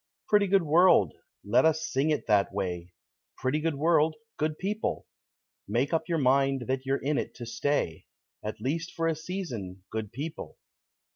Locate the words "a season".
9.07-9.83